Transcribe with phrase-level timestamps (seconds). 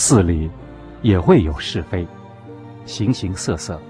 [0.00, 0.48] 寺里
[1.02, 2.06] 也会有是非，
[2.86, 3.82] 形形色色，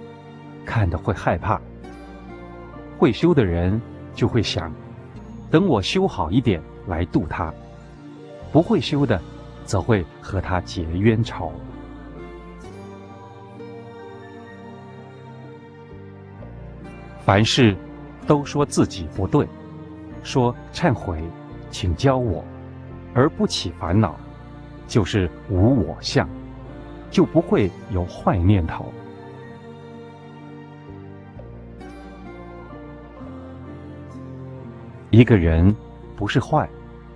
[0.65, 1.61] 看得会害怕。
[2.97, 3.79] 会修的人
[4.15, 4.73] 就会想，
[5.51, 7.53] 等我修好一点来度他；
[8.51, 9.21] 不会修的，
[9.67, 11.53] 则会和他结冤仇。
[17.23, 17.77] 凡事
[18.27, 19.47] 都说自己不对，
[20.23, 21.23] 说忏悔，
[21.71, 22.43] 请教我，
[23.13, 24.19] 而不起烦恼，
[24.89, 26.29] 就是无我相，
[27.13, 28.93] 就不会有坏念头。
[35.11, 35.73] 一个人
[36.17, 36.69] 不是坏，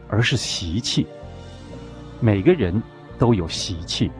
[0.08, 1.04] 而是习气。
[2.20, 2.80] 每个人
[3.18, 4.12] 都有习气，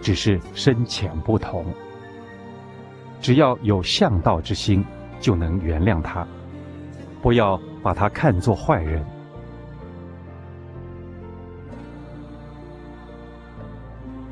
[0.00, 1.64] 只是深浅不同。
[3.20, 4.84] 只要有向道之心。
[5.20, 6.26] 就能原谅他，
[7.22, 9.06] 不要把他看作坏人。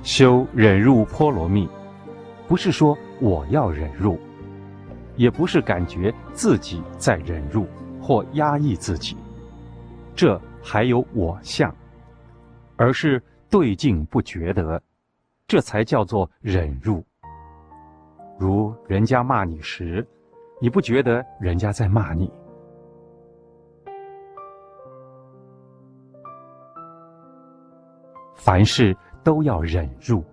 [0.03, 1.69] 修忍辱波罗蜜，
[2.49, 4.19] 不是说我要忍辱，
[5.17, 7.67] 也不是感觉自己在忍辱
[8.01, 9.17] 或压抑自己，
[10.15, 11.75] 这还有我相，
[12.77, 14.83] 而是对境不觉得，
[15.47, 17.05] 这才叫做忍辱。
[18.39, 20.07] 如人家骂你时，
[20.63, 22.33] 你不觉得人家在骂你？
[28.35, 30.25] 凡事都要忍住。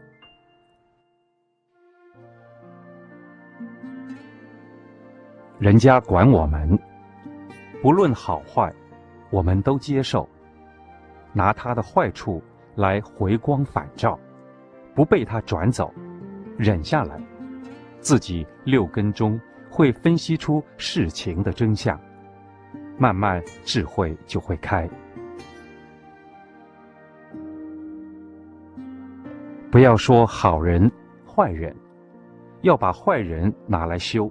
[5.59, 6.77] 人家管我们，
[7.81, 8.73] 不论好坏，
[9.29, 10.27] 我们都接受，
[11.33, 12.41] 拿他的坏处
[12.75, 14.19] 来回光返照，
[14.93, 15.93] 不被他转走，
[16.57, 17.19] 忍下来，
[17.99, 19.39] 自己六根中。
[19.69, 21.99] 会分析出事情的真相，
[22.97, 24.89] 慢慢智慧就会开。
[29.77, 30.91] 不要说好人
[31.23, 31.71] 坏人，
[32.61, 34.27] 要把坏人拿来修，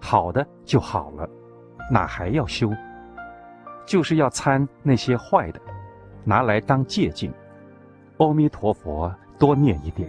[0.00, 1.28] 好的就好了，
[1.92, 2.70] 哪还要修？
[3.84, 5.60] 就是要参那些坏的，
[6.24, 7.30] 拿来当借镜。
[8.16, 10.08] 阿弥陀佛，多念一点。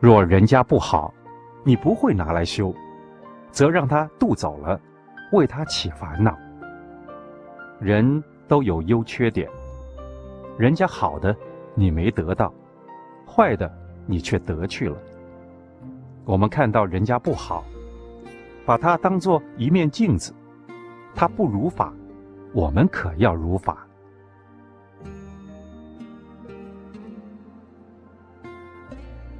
[0.00, 1.14] 若人家不好，
[1.64, 2.74] 你不会拿来修，
[3.50, 4.78] 则让他渡走了，
[5.32, 6.36] 为他起烦恼。
[7.80, 9.48] 人都有优缺点，
[10.58, 11.36] 人家好的
[11.74, 12.52] 你没得到，
[13.26, 13.70] 坏的
[14.06, 14.96] 你却得去了。
[16.24, 17.64] 我们看到人家不好，
[18.66, 20.34] 把它当做一面镜子，
[21.14, 21.92] 他不如法，
[22.52, 23.87] 我们可要如法。